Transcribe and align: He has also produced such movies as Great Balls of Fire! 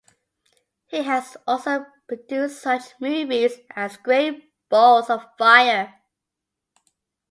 He 0.87 1.03
has 1.03 1.37
also 1.45 1.85
produced 2.07 2.59
such 2.59 2.99
movies 2.99 3.59
as 3.75 3.97
Great 3.97 4.51
Balls 4.67 5.11
of 5.11 5.23
Fire! 5.37 5.93